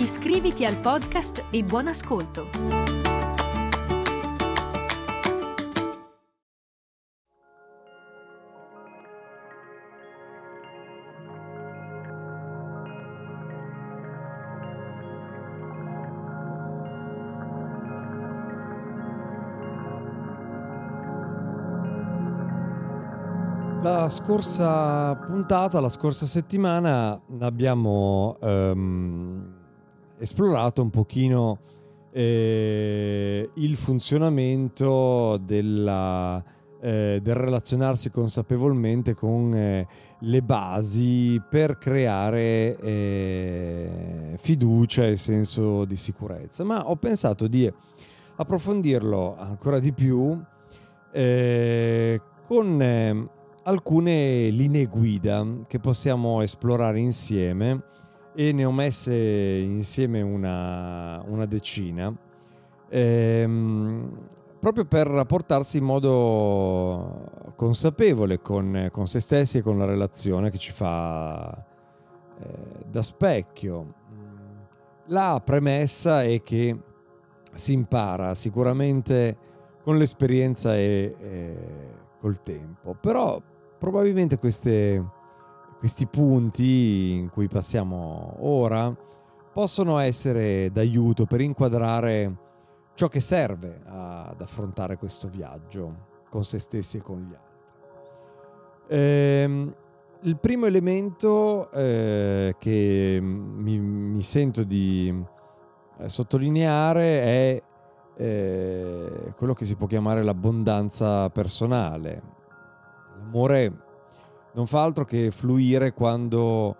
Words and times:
Iscriviti 0.00 0.64
al 0.64 0.76
podcast 0.78 1.46
e 1.50 1.64
buon 1.64 1.88
ascolto! 1.88 2.48
La 23.82 24.08
scorsa 24.08 25.16
puntata, 25.16 25.80
la 25.80 25.88
scorsa 25.88 26.24
settimana 26.24 27.20
abbiamo 27.40 28.36
ehm, 28.40 29.57
esplorato 30.18 30.82
un 30.82 30.90
pochino 30.90 31.58
eh, 32.12 33.48
il 33.54 33.76
funzionamento 33.76 35.36
della, 35.38 36.42
eh, 36.80 37.20
del 37.22 37.34
relazionarsi 37.34 38.10
consapevolmente 38.10 39.14
con 39.14 39.54
eh, 39.54 39.86
le 40.20 40.42
basi 40.42 41.40
per 41.48 41.78
creare 41.78 42.76
eh, 42.78 44.34
fiducia 44.38 45.06
e 45.06 45.16
senso 45.16 45.84
di 45.84 45.96
sicurezza. 45.96 46.64
Ma 46.64 46.88
ho 46.88 46.96
pensato 46.96 47.46
di 47.46 47.72
approfondirlo 48.36 49.36
ancora 49.36 49.78
di 49.78 49.92
più 49.92 50.40
eh, 51.12 52.20
con 52.46 52.80
eh, 52.80 53.28
alcune 53.64 54.48
linee 54.48 54.86
guida 54.86 55.46
che 55.66 55.78
possiamo 55.78 56.40
esplorare 56.40 57.00
insieme 57.00 57.82
e 58.34 58.52
ne 58.52 58.64
ho 58.64 58.72
messe 58.72 59.14
insieme 59.14 60.20
una, 60.22 61.22
una 61.26 61.46
decina, 61.46 62.12
ehm, 62.88 64.28
proprio 64.60 64.84
per 64.84 65.06
rapportarsi 65.06 65.78
in 65.78 65.84
modo 65.84 67.52
consapevole 67.56 68.40
con, 68.40 68.88
con, 68.92 69.06
se 69.06 69.20
stessi 69.20 69.58
e 69.58 69.62
con 69.62 69.78
la 69.78 69.84
relazione 69.84 70.50
che 70.50 70.58
ci 70.58 70.72
fa 70.72 71.64
eh, 72.38 72.84
da 72.88 73.02
specchio. 73.02 73.94
La 75.06 75.40
premessa 75.44 76.22
è 76.22 76.42
che 76.42 76.78
si 77.54 77.72
impara 77.72 78.34
sicuramente 78.34 79.36
con 79.82 79.96
l'esperienza 79.96 80.76
e, 80.76 81.14
e 81.18 81.94
col 82.20 82.40
tempo, 82.42 82.94
però 82.94 83.40
probabilmente 83.78 84.38
queste, 84.38 85.02
questi 85.78 86.06
punti 86.06 87.12
in 87.12 87.30
cui 87.30 87.46
passiamo 87.46 88.36
ora 88.40 88.94
possono 89.52 89.98
essere 89.98 90.70
d'aiuto 90.70 91.24
per 91.24 91.40
inquadrare 91.40 92.36
ciò 92.94 93.08
che 93.08 93.20
serve 93.20 93.80
ad 93.86 94.40
affrontare 94.40 94.96
questo 94.96 95.28
viaggio 95.28 96.06
con 96.28 96.44
se 96.44 96.58
stessi 96.58 96.98
e 96.98 97.00
con 97.00 97.20
gli 97.20 97.32
altri. 97.32 97.46
Eh, 98.88 99.72
il 100.22 100.36
primo 100.38 100.66
elemento 100.66 101.70
eh, 101.70 102.56
che 102.58 103.18
mi, 103.22 103.78
mi, 103.78 104.22
sento 104.22 104.64
di 104.64 105.24
eh, 105.98 106.08
sottolineare 106.08 107.22
è 107.22 107.62
eh, 108.16 109.34
quello 109.36 109.54
che 109.54 109.64
si 109.64 109.76
può 109.76 109.86
chiamare 109.86 110.24
l'abbondanza 110.24 111.30
personale, 111.30 112.36
L'amore 113.16 113.86
non 114.52 114.66
fa 114.66 114.82
altro 114.82 115.04
che 115.04 115.30
fluire 115.30 115.92
quando 115.92 116.76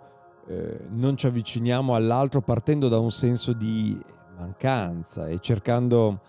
eh, 0.47 0.87
non 0.89 1.15
ci 1.15 1.27
avviciniamo 1.27 1.93
all'altro 1.93 2.41
partendo 2.41 2.87
da 2.87 2.97
un 2.99 3.11
senso 3.11 3.53
di 3.53 3.97
mancanza 4.37 5.27
e 5.27 5.39
cercando 5.39 6.21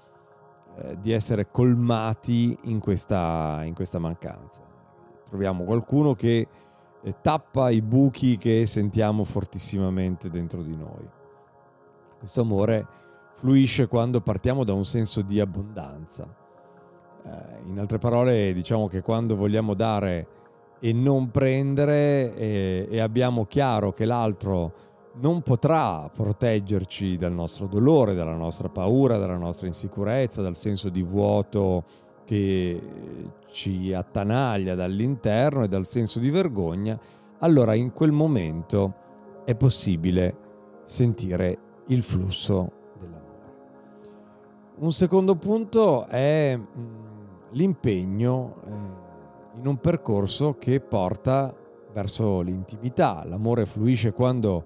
eh, 0.77 0.99
di 1.01 1.13
essere 1.13 1.51
colmati 1.51 2.57
in 2.65 2.81
questa, 2.81 3.61
in 3.65 3.75
questa, 3.75 3.99
mancanza. 3.99 4.63
Troviamo 5.29 5.65
qualcuno 5.65 6.15
che 6.15 6.47
eh, 7.03 7.15
tappa 7.23 7.71
i 7.71 7.81
buchi 7.81 8.37
che 8.37 8.67
sentiamo 8.67 9.25
fortissimamente 9.25 10.29
dentro 10.29 10.63
di 10.63 10.77
noi. 10.77 11.09
Questo 12.19 12.43
amore 12.43 12.87
fluisce 13.33 13.89
quando 13.89 14.21
partiamo 14.21 14.65
da 14.65 14.75
un 14.75 14.85
senso 14.85 15.23
di 15.23 15.41
abbondanza 15.41 16.29
eh, 17.25 17.69
in 17.69 17.79
altre 17.79 17.99
parole, 17.99 18.53
diciamo 18.53 18.87
che 18.89 19.01
quando 19.01 19.37
vogliamo 19.37 19.75
dare 19.75 20.27
e 20.81 20.93
non 20.93 21.31
prendere 21.31 22.35
e, 22.35 22.89
e 22.91 23.01
abbiamo 23.01 23.45
chiaro 23.45 23.93
che 23.93 24.07
l'altro 24.07 24.73
non 25.21 25.43
potrà 25.43 26.09
proteggerci 26.13 27.17
dal 27.17 27.33
nostro 27.33 27.67
dolore, 27.67 28.15
dalla 28.15 28.37
nostra 28.37 28.69
paura, 28.69 29.19
dalla 29.19 29.37
nostra 29.37 29.67
insicurezza, 29.67 30.41
dal 30.41 30.57
senso 30.57 30.89
di 30.89 31.03
vuoto 31.03 31.85
che 32.25 32.81
ci 33.47 33.93
attanaglia 33.93 34.75
dall'interno 34.75 35.65
e 35.65 35.69
dal 35.69 35.85
senso 35.85 36.21
di 36.21 36.31
vergogna, 36.31 36.99
allora 37.41 37.75
in 37.75 37.93
quel 37.93 38.13
momento 38.13 38.95
è 39.45 39.55
possibile 39.57 40.37
sentire 40.85 41.59
il 41.89 42.03
flusso 42.03 42.73
dell'amore. 42.99 43.29
Un 44.79 44.93
secondo 44.93 45.35
punto 45.35 46.07
è 46.07 46.57
mm, 46.57 47.11
l'impegno 47.51 48.55
eh, 48.65 49.10
in 49.61 49.67
un 49.67 49.77
percorso 49.77 50.57
che 50.59 50.81
porta 50.81 51.55
verso 51.93 52.41
l'intimità. 52.41 53.23
L'amore 53.27 53.67
fluisce 53.67 54.13
quando 54.13 54.65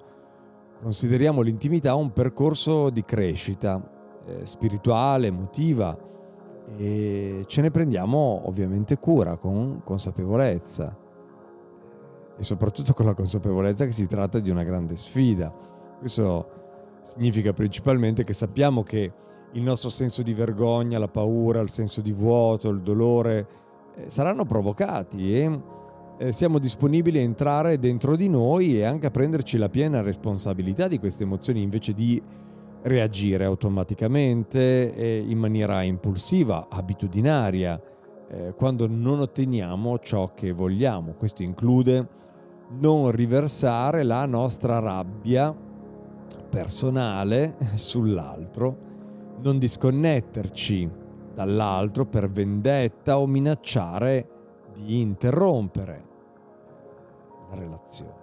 consideriamo 0.80 1.40
l'intimità 1.40 1.94
un 1.94 2.12
percorso 2.12 2.90
di 2.90 3.04
crescita 3.04 3.82
eh, 4.26 4.46
spirituale, 4.46 5.26
emotiva 5.26 5.98
e 6.76 7.44
ce 7.46 7.60
ne 7.60 7.70
prendiamo 7.70 8.42
ovviamente 8.46 8.98
cura 8.98 9.36
con 9.36 9.82
consapevolezza 9.84 10.96
e 12.36 12.42
soprattutto 12.42 12.94
con 12.94 13.06
la 13.06 13.14
consapevolezza 13.14 13.84
che 13.84 13.92
si 13.92 14.06
tratta 14.06 14.38
di 14.38 14.50
una 14.50 14.62
grande 14.62 14.96
sfida. 14.96 15.52
Questo 15.98 16.62
significa 17.02 17.52
principalmente 17.52 18.22
che 18.22 18.32
sappiamo 18.32 18.82
che 18.82 19.12
il 19.52 19.62
nostro 19.62 19.88
senso 19.88 20.22
di 20.22 20.34
vergogna, 20.34 20.98
la 20.98 21.08
paura, 21.08 21.60
il 21.60 21.70
senso 21.70 22.00
di 22.00 22.12
vuoto, 22.12 22.68
il 22.68 22.82
dolore 22.82 23.62
saranno 24.06 24.44
provocati 24.44 25.36
e 25.36 25.60
eh, 26.18 26.32
siamo 26.32 26.58
disponibili 26.58 27.18
a 27.18 27.22
entrare 27.22 27.78
dentro 27.78 28.16
di 28.16 28.28
noi 28.28 28.78
e 28.78 28.84
anche 28.84 29.06
a 29.06 29.10
prenderci 29.10 29.58
la 29.58 29.68
piena 29.68 30.00
responsabilità 30.00 30.88
di 30.88 30.98
queste 30.98 31.24
emozioni 31.24 31.62
invece 31.62 31.92
di 31.92 32.20
reagire 32.82 33.44
automaticamente 33.44 35.22
in 35.26 35.38
maniera 35.38 35.82
impulsiva, 35.82 36.66
abitudinaria, 36.68 37.80
eh, 38.28 38.54
quando 38.54 38.86
non 38.86 39.20
otteniamo 39.20 39.98
ciò 39.98 40.34
che 40.34 40.52
vogliamo. 40.52 41.14
Questo 41.14 41.42
include 41.42 42.08
non 42.80 43.10
riversare 43.10 44.02
la 44.02 44.26
nostra 44.26 44.78
rabbia 44.80 45.56
personale 46.50 47.56
sull'altro 47.74 48.92
non 49.42 49.58
disconnetterci 49.58 50.90
dall'altro 51.34 52.06
per 52.06 52.30
vendetta 52.30 53.18
o 53.18 53.26
minacciare 53.26 54.28
di 54.74 55.00
interrompere 55.00 55.96
eh, 55.96 57.50
la 57.50 57.54
relazione. 57.56 58.22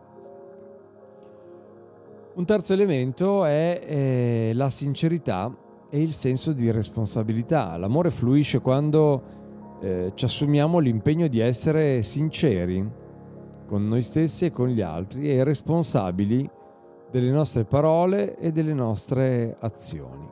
Un 2.34 2.46
terzo 2.46 2.74
elemento 2.74 3.44
è 3.44 3.81
eh, 3.84 4.52
la 4.54 4.69
sincerità 4.69 5.54
e 5.90 6.02
il 6.02 6.13
senso 6.13 6.54
di 6.54 6.72
responsabilità. 6.72 7.75
L'amore 7.75 8.10
fluisce 8.10 8.62
quando 8.62 9.40
eh, 9.81 10.12
ci 10.16 10.24
assumiamo 10.24 10.80
l'impegno 10.80 11.28
di 11.28 11.40
essere 11.40 12.02
sinceri 12.04 13.00
con 13.68 13.88
noi 13.88 14.02
stessi 14.02 14.46
e 14.46 14.52
con 14.52 14.69
gli 14.69 14.81
altri 14.81 15.30
e 15.30 15.44
responsabili 15.44 16.50
delle 17.12 17.31
nostre 17.31 17.66
parole 17.66 18.38
e 18.38 18.52
delle 18.52 18.74
nostre 18.74 19.56
azioni. 19.60 20.30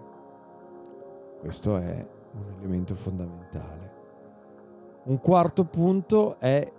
Questo 1.42 1.78
è 1.78 2.18
un 2.34 2.46
elemento 2.58 2.94
fondamentale. 2.96 3.94
Un 5.06 5.20
quarto 5.20 5.66
punto 5.66 6.38
è 6.38 6.72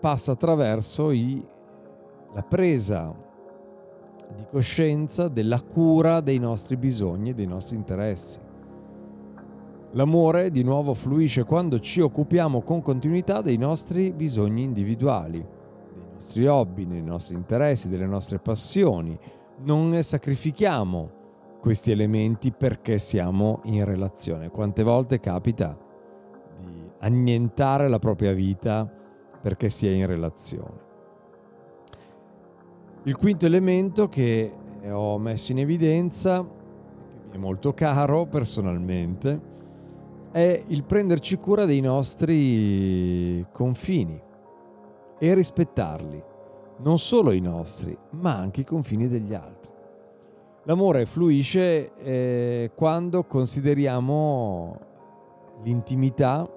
passa 0.00 0.32
attraverso 0.32 1.10
i, 1.10 1.44
la 2.34 2.42
presa 2.42 3.14
di 4.34 4.44
coscienza 4.50 5.28
della 5.28 5.60
cura 5.62 6.20
dei 6.20 6.38
nostri 6.38 6.76
bisogni 6.76 7.30
e 7.30 7.34
dei 7.34 7.46
nostri 7.46 7.76
interessi. 7.76 8.38
L'amore 9.92 10.50
di 10.50 10.62
nuovo 10.62 10.94
fluisce 10.94 11.44
quando 11.44 11.80
ci 11.80 12.00
occupiamo 12.00 12.62
con 12.62 12.80
continuità 12.80 13.40
dei 13.40 13.56
nostri 13.56 14.12
bisogni 14.12 14.62
individuali, 14.62 15.38
dei 15.92 16.06
nostri 16.12 16.46
hobby, 16.46 16.86
dei 16.86 17.02
nostri 17.02 17.34
interessi, 17.34 17.88
delle 17.88 18.06
nostre 18.06 18.38
passioni. 18.38 19.18
Non 19.62 20.00
sacrifichiamo 20.02 21.18
questi 21.60 21.90
elementi 21.90 22.52
perché 22.52 22.98
siamo 22.98 23.60
in 23.64 23.84
relazione. 23.84 24.50
Quante 24.50 24.82
volte 24.82 25.20
capita 25.20 25.78
di 26.56 26.90
annientare 27.00 27.88
la 27.88 27.98
propria 27.98 28.32
vita 28.32 28.90
perché 29.40 29.68
si 29.68 29.86
è 29.86 29.90
in 29.90 30.06
relazione? 30.06 30.88
Il 33.04 33.16
quinto 33.16 33.46
elemento 33.46 34.08
che 34.08 34.52
ho 34.90 35.18
messo 35.18 35.52
in 35.52 35.58
evidenza, 35.58 36.42
che 36.42 37.28
mi 37.30 37.36
è 37.36 37.38
molto 37.38 37.72
caro 37.72 38.26
personalmente, 38.26 39.48
è 40.32 40.64
il 40.68 40.84
prenderci 40.84 41.36
cura 41.36 41.64
dei 41.64 41.80
nostri 41.80 43.44
confini 43.52 44.20
e 45.18 45.34
rispettarli, 45.34 46.22
non 46.78 46.98
solo 46.98 47.32
i 47.32 47.40
nostri, 47.40 47.96
ma 48.12 48.36
anche 48.36 48.62
i 48.62 48.64
confini 48.64 49.08
degli 49.08 49.34
altri. 49.34 49.59
L'amore 50.70 51.04
fluisce 51.04 51.92
eh, 51.96 52.70
quando 52.76 53.24
consideriamo 53.24 54.78
l'intimità 55.64 56.48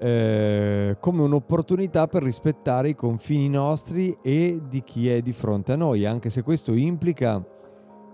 eh, 0.00 0.96
come 0.98 1.22
un'opportunità 1.22 2.08
per 2.08 2.24
rispettare 2.24 2.88
i 2.88 2.94
confini 2.96 3.48
nostri 3.48 4.18
e 4.20 4.60
di 4.68 4.82
chi 4.82 5.08
è 5.08 5.22
di 5.22 5.30
fronte 5.30 5.74
a 5.74 5.76
noi, 5.76 6.04
anche 6.04 6.30
se 6.30 6.42
questo 6.42 6.72
implica 6.72 7.40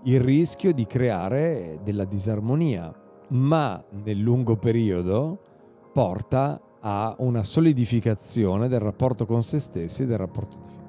il 0.03 0.19
rischio 0.19 0.71
di 0.71 0.85
creare 0.85 1.79
della 1.81 2.05
disarmonia, 2.05 2.93
ma 3.29 3.83
nel 4.03 4.19
lungo 4.19 4.57
periodo 4.57 5.39
porta 5.91 6.61
a 6.81 7.15
una 7.17 7.41
solidificazione 7.41 8.67
del 8.67 8.79
rapporto 8.79 9.25
con 9.25 9.41
se 9.41 9.59
stessi 9.59 10.03
e 10.03 10.05
del 10.05 10.19
rapporto 10.19 10.55
di 10.55 10.67
fiducia. 10.67 10.82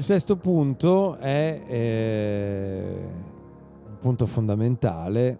Il 0.00 0.06
sesto 0.06 0.38
punto 0.38 1.16
è 1.16 1.62
eh, 1.66 3.10
un 3.86 3.98
punto 3.98 4.24
fondamentale 4.24 5.38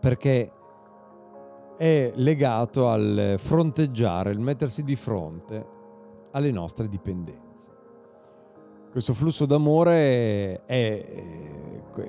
perché 0.00 0.50
è 1.76 2.12
legato 2.16 2.88
al 2.88 3.36
fronteggiare, 3.38 4.32
il 4.32 4.40
mettersi 4.40 4.82
di 4.82 4.96
fronte 4.96 5.64
alle 6.32 6.50
nostre 6.50 6.88
dipendenze. 6.88 7.70
Questo 8.90 9.14
flusso 9.14 9.46
d'amore 9.46 10.64
è, 10.64 11.04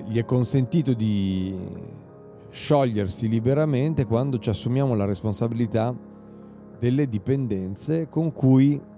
gli 0.07 0.18
è 0.18 0.25
consentito 0.25 0.95
di 0.95 1.56
sciogliersi 2.50 3.29
liberamente 3.29 4.07
quando 4.07 4.39
ci 4.39 4.50
assumiamo 4.50 4.95
la 4.95 5.06
responsabilità 5.06 5.95
delle 6.79 7.07
dipendenze 7.07 8.09
con 8.09 8.33
cui 8.33 8.89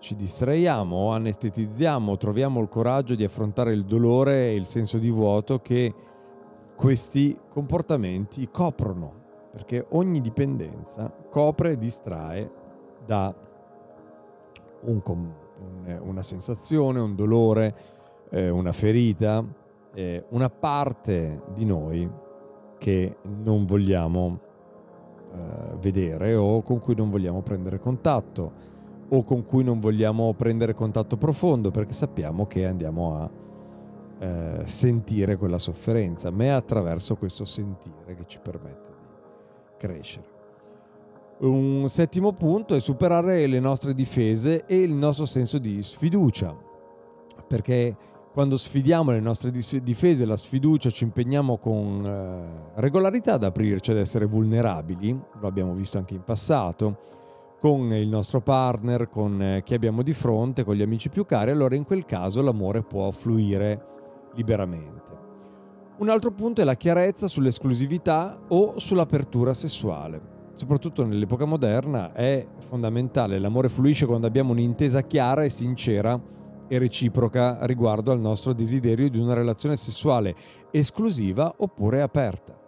ci 0.00 0.16
distraiamo 0.16 1.12
anestetizziamo, 1.12 2.16
troviamo 2.16 2.60
il 2.60 2.68
coraggio 2.68 3.14
di 3.14 3.22
affrontare 3.22 3.72
il 3.72 3.84
dolore 3.84 4.48
e 4.48 4.54
il 4.54 4.66
senso 4.66 4.98
di 4.98 5.10
vuoto 5.10 5.60
che 5.60 5.94
questi 6.74 7.38
comportamenti 7.48 8.48
coprono 8.50 9.18
perché 9.52 9.84
ogni 9.90 10.20
dipendenza 10.20 11.12
copre 11.28 11.72
e 11.72 11.78
distrae 11.78 12.50
da 13.04 13.34
un, 14.82 15.02
un, 15.04 15.32
una 16.02 16.22
sensazione, 16.22 17.00
un 17.00 17.14
dolore, 17.14 17.74
eh, 18.30 18.48
una 18.48 18.72
ferita, 18.72 19.44
eh, 19.92 20.24
una 20.30 20.48
parte 20.48 21.42
di 21.52 21.64
noi 21.64 22.08
che 22.78 23.16
non 23.42 23.66
vogliamo 23.66 24.40
eh, 25.32 25.76
vedere 25.80 26.34
o 26.36 26.62
con 26.62 26.78
cui 26.78 26.94
non 26.94 27.10
vogliamo 27.10 27.42
prendere 27.42 27.78
contatto 27.78 28.78
o 29.10 29.24
con 29.24 29.44
cui 29.44 29.64
non 29.64 29.80
vogliamo 29.80 30.32
prendere 30.34 30.74
contatto 30.74 31.16
profondo 31.16 31.70
perché 31.70 31.92
sappiamo 31.92 32.46
che 32.46 32.66
andiamo 32.66 33.16
a 33.16 33.30
eh, 34.20 34.62
sentire 34.64 35.36
quella 35.36 35.58
sofferenza, 35.58 36.30
ma 36.30 36.44
è 36.44 36.48
attraverso 36.48 37.16
questo 37.16 37.44
sentire 37.44 38.14
che 38.14 38.24
ci 38.26 38.38
permette 38.40 38.90
crescere. 39.78 40.38
Un 41.38 41.88
settimo 41.88 42.32
punto 42.32 42.74
è 42.74 42.80
superare 42.80 43.46
le 43.46 43.60
nostre 43.60 43.94
difese 43.94 44.66
e 44.66 44.82
il 44.82 44.92
nostro 44.94 45.24
senso 45.24 45.56
di 45.56 45.82
sfiducia, 45.82 46.54
perché 47.48 47.96
quando 48.32 48.58
sfidiamo 48.58 49.10
le 49.10 49.20
nostre 49.20 49.50
difese, 49.50 50.24
la 50.24 50.36
sfiducia, 50.36 50.90
ci 50.90 51.04
impegniamo 51.04 51.56
con 51.56 52.04
eh, 52.04 52.80
regolarità 52.80 53.34
ad 53.34 53.44
aprirci, 53.44 53.90
ad 53.90 53.96
essere 53.96 54.26
vulnerabili, 54.26 55.18
lo 55.40 55.46
abbiamo 55.48 55.72
visto 55.72 55.98
anche 55.98 56.14
in 56.14 56.22
passato, 56.22 56.98
con 57.60 57.92
il 57.92 58.08
nostro 58.08 58.40
partner, 58.40 59.10
con 59.10 59.40
eh, 59.42 59.62
chi 59.62 59.74
abbiamo 59.74 60.02
di 60.02 60.14
fronte, 60.14 60.64
con 60.64 60.74
gli 60.74 60.82
amici 60.82 61.10
più 61.10 61.26
cari, 61.26 61.50
allora 61.50 61.74
in 61.74 61.84
quel 61.84 62.06
caso 62.06 62.40
l'amore 62.40 62.82
può 62.82 63.10
fluire 63.10 63.84
liberamente. 64.34 65.18
Un 65.98 66.08
altro 66.08 66.32
punto 66.32 66.62
è 66.62 66.64
la 66.64 66.76
chiarezza 66.76 67.26
sull'esclusività 67.26 68.40
o 68.48 68.78
sull'apertura 68.78 69.52
sessuale. 69.52 70.38
Soprattutto 70.54 71.04
nell'epoca 71.04 71.44
moderna 71.44 72.12
è 72.12 72.46
fondamentale, 72.60 73.38
l'amore 73.38 73.68
fluisce 73.68 74.06
quando 74.06 74.26
abbiamo 74.26 74.52
un'intesa 74.52 75.02
chiara 75.02 75.44
e 75.44 75.50
sincera 75.50 76.18
e 76.66 76.78
reciproca 76.78 77.58
riguardo 77.66 78.12
al 78.12 78.20
nostro 78.20 78.54
desiderio 78.54 79.10
di 79.10 79.18
una 79.18 79.34
relazione 79.34 79.76
sessuale 79.76 80.34
esclusiva 80.70 81.52
oppure 81.58 82.00
aperta. 82.00 82.59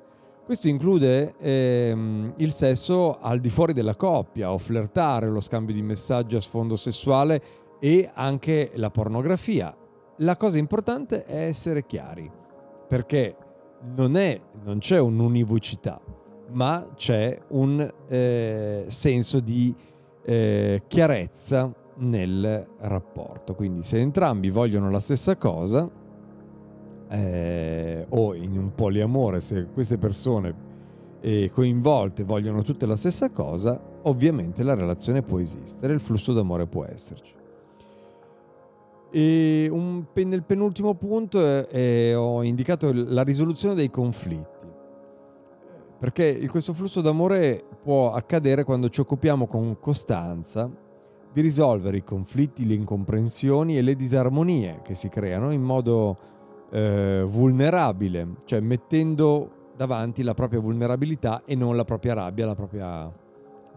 Questo 0.44 0.67
include 0.69 1.35
ehm, 1.39 2.35
il 2.39 2.53
sesso 2.53 3.19
al 3.21 3.39
di 3.39 3.49
fuori 3.49 3.73
della 3.73 3.94
coppia 3.94 4.53
o 4.53 4.59
flirtare, 4.59 5.29
lo 5.29 5.39
scambio 5.39 5.73
di 5.73 5.83
messaggi 5.83 6.35
a 6.35 6.41
sfondo 6.41 6.75
sessuale 6.75 7.41
e 7.79 8.11
anche 8.12 8.73
la 8.75 8.91
pornografia. 8.91 9.73
La 10.19 10.37
cosa 10.37 10.59
importante 10.59 11.25
è 11.25 11.44
essere 11.44 11.87
chiari 11.87 12.31
perché 12.89 13.37
non, 13.94 14.17
è, 14.17 14.39
non 14.65 14.79
c'è 14.79 14.99
un'univocità, 14.99 16.00
ma 16.50 16.88
c'è 16.97 17.38
un 17.50 17.88
eh, 18.09 18.85
senso 18.88 19.38
di 19.38 19.75
eh, 20.25 20.83
chiarezza 20.88 21.73
nel 21.99 22.67
rapporto. 22.81 23.55
Quindi 23.55 23.85
se 23.85 24.00
entrambi 24.00 24.50
vogliono 24.50 24.91
la 24.91 25.00
stessa 25.00 25.37
cosa, 25.37 25.88
eh, 27.09 27.72
o 28.14 28.35
in 28.35 28.57
un 28.57 28.75
poliamore, 28.75 29.40
se 29.40 29.66
queste 29.73 29.99
persone 29.99 30.71
eh, 31.21 31.50
coinvolte 31.52 32.25
vogliono 32.25 32.62
tutte 32.62 32.87
la 32.87 32.97
stessa 32.97 33.31
cosa, 33.31 33.81
ovviamente 34.02 34.62
la 34.62 34.75
relazione 34.75 35.23
può 35.23 35.38
esistere, 35.38 35.92
il 35.92 36.00
flusso 36.00 36.33
d'amore 36.33 36.66
può 36.66 36.85
esserci. 36.85 37.35
E 39.11 39.69
un, 39.71 40.07
nel 40.12 40.42
penultimo 40.42 40.95
punto 40.95 41.38
eh, 41.38 41.69
eh, 41.71 42.14
ho 42.14 42.42
indicato 42.42 42.90
la 42.92 43.23
risoluzione 43.23 43.75
dei 43.75 43.90
conflitti, 43.90 44.66
perché 45.99 46.47
questo 46.49 46.73
flusso 46.73 47.00
d'amore 47.00 47.62
può 47.83 48.12
accadere 48.12 48.64
quando 48.64 48.88
ci 48.88 49.00
occupiamo 49.00 49.47
con 49.47 49.78
costanza 49.78 50.71
di 51.33 51.40
risolvere 51.40 51.99
i 51.99 52.04
conflitti, 52.04 52.66
le 52.66 52.75
incomprensioni 52.75 53.78
e 53.78 53.83
le 53.83 53.95
disarmonie 53.95 54.81
che 54.83 54.95
si 54.95 55.09
creano 55.09 55.50
in 55.52 55.62
modo 55.62 56.16
eh, 56.73 57.23
vulnerabile, 57.26 58.37
cioè 58.45 58.61
mettendo 58.61 59.71
davanti 59.76 60.23
la 60.23 60.35
propria 60.35 60.61
vulnerabilità 60.61 61.43
e 61.45 61.55
non 61.55 61.76
la 61.76 61.85
propria 61.85 62.14
rabbia, 62.14 62.47
la 62.47 62.55
propria 62.55 63.12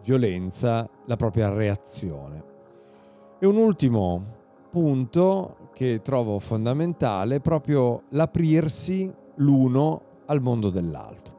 violenza, 0.02 0.88
la 1.06 1.16
propria 1.18 1.50
reazione. 1.50 2.44
E 3.40 3.46
un 3.46 3.58
ultimo 3.58 4.34
punto 4.70 5.70
che 5.74 6.02
trovo 6.02 6.40
fondamentale 6.40 7.36
è 7.36 7.40
proprio 7.42 8.04
l'aprirsi 8.10 9.14
l'uno 9.36 10.02
al 10.28 10.42
mondo 10.42 10.70
dell'altro. 10.70 11.34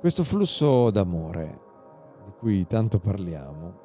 Questo 0.00 0.24
flusso 0.24 0.90
d'amore 0.90 1.60
di 2.24 2.32
cui 2.38 2.66
tanto 2.66 2.98
parliamo 2.98 3.80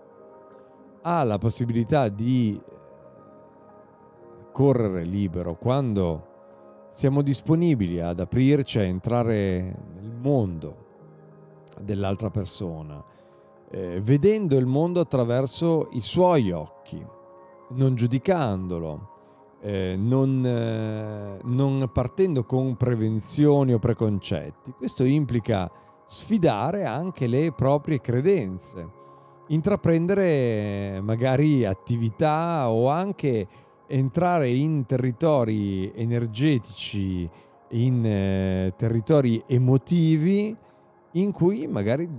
ha 1.03 1.23
la 1.23 1.37
possibilità 1.37 2.09
di 2.09 2.59
correre 4.51 5.03
libero 5.03 5.55
quando 5.55 6.26
siamo 6.97 7.21
disponibili 7.21 7.99
ad 7.99 8.19
aprirci 8.19 8.79
a 8.79 8.81
entrare 8.81 9.71
nel 9.93 10.17
mondo 10.19 10.85
dell'altra 11.79 12.31
persona, 12.31 13.03
eh, 13.69 14.01
vedendo 14.01 14.57
il 14.57 14.65
mondo 14.65 15.01
attraverso 15.01 15.89
i 15.91 16.01
suoi 16.01 16.49
occhi 16.49 16.99
non 17.75 17.93
giudicandolo, 17.93 19.09
eh, 19.61 19.93
non, 19.95 20.43
eh, 20.43 21.39
non 21.43 21.87
partendo 21.93 22.45
con 22.45 22.75
prevenzioni 22.75 23.73
o 23.73 23.77
preconcetti. 23.77 24.71
Questo 24.71 25.03
implica 25.03 25.69
sfidare 26.03 26.85
anche 26.85 27.27
le 27.27 27.51
proprie 27.55 28.01
credenze 28.01 28.95
intraprendere 29.49 30.99
magari 31.01 31.63
attività 31.63 32.69
o 32.69 32.89
anche 32.89 33.47
entrare 33.87 34.49
in 34.49 34.85
territori 34.85 35.91
energetici, 35.95 37.29
in 37.69 38.05
eh, 38.05 38.73
territori 38.75 39.41
emotivi 39.47 40.55
in 41.11 41.31
cui 41.31 41.67
magari 41.67 42.09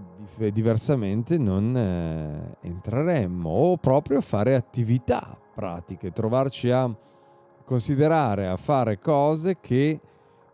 diversamente 0.52 1.38
non 1.38 1.76
eh, 1.76 2.56
entreremmo 2.66 3.48
o 3.48 3.76
proprio 3.76 4.20
fare 4.20 4.54
attività 4.54 5.38
pratiche, 5.54 6.12
trovarci 6.12 6.70
a 6.70 6.92
considerare, 7.64 8.46
a 8.46 8.56
fare 8.56 8.98
cose 8.98 9.58
che 9.60 10.00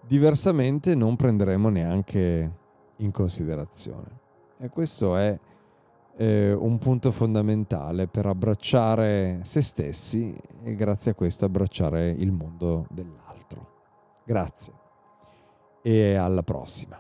diversamente 0.06 0.94
non 0.94 1.16
prenderemo 1.16 1.68
neanche 1.68 2.52
in 2.96 3.10
considerazione. 3.10 4.20
E 4.58 4.68
questo 4.68 5.16
è 5.16 5.38
eh, 6.16 6.52
un 6.52 6.78
punto 6.78 7.10
fondamentale 7.10 8.06
per 8.06 8.26
abbracciare 8.26 9.40
se 9.42 9.60
stessi 9.60 10.34
e 10.62 10.74
grazie 10.74 11.12
a 11.12 11.14
questo 11.14 11.44
abbracciare 11.44 12.08
il 12.08 12.32
mondo 12.32 12.86
dell'altro. 12.90 13.72
Grazie 14.24 14.72
e 15.82 16.14
alla 16.14 16.42
prossima. 16.42 16.98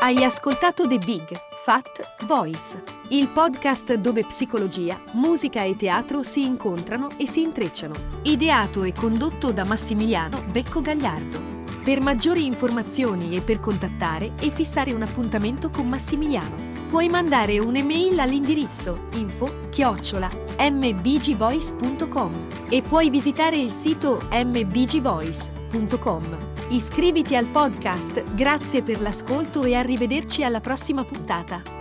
Hai 0.00 0.24
ascoltato 0.24 0.88
The 0.88 0.96
Big 0.98 1.28
Fat 1.64 2.24
Voice, 2.24 2.82
il 3.10 3.28
podcast 3.28 3.94
dove 3.94 4.24
psicologia, 4.24 5.00
musica 5.12 5.62
e 5.62 5.76
teatro 5.76 6.22
si 6.22 6.44
incontrano 6.44 7.08
e 7.16 7.26
si 7.26 7.40
intrecciano. 7.40 7.94
Ideato 8.22 8.82
e 8.82 8.92
condotto 8.92 9.50
da 9.50 9.64
Massimiliano 9.64 10.44
Becco 10.50 10.82
Gagliardo. 10.82 11.56
Per 11.82 12.02
maggiori 12.02 12.44
informazioni 12.44 13.34
e 13.34 13.40
per 13.40 13.60
contattare 13.60 14.32
e 14.40 14.50
fissare 14.50 14.92
un 14.92 15.00
appuntamento 15.00 15.70
con 15.70 15.86
Massimiliano, 15.86 16.54
puoi 16.88 17.08
mandare 17.08 17.58
un'email 17.58 18.20
all'indirizzo 18.20 19.06
info 19.14 19.68
chiocciola 19.70 20.28
mbgvoice.com 20.58 22.46
e 22.68 22.82
puoi 22.82 23.08
visitare 23.08 23.56
il 23.56 23.70
sito 23.70 24.20
mbgvoice.com. 24.30 26.36
Iscriviti 26.70 27.34
al 27.34 27.46
podcast, 27.46 28.34
grazie 28.34 28.82
per 28.82 29.00
l'ascolto 29.00 29.64
e 29.64 29.74
arrivederci 29.74 30.44
alla 30.44 30.60
prossima 30.60 31.04
puntata. 31.04 31.77